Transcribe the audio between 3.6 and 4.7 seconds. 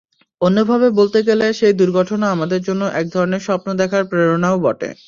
দেখার প্রেরণাও